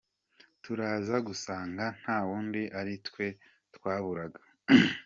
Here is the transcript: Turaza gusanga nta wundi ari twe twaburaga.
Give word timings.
Turaza 0.63 1.15
gusanga 1.27 1.83
nta 2.01 2.17
wundi 2.27 2.61
ari 2.79 2.95
twe 3.07 3.25
twaburaga. 3.75 4.41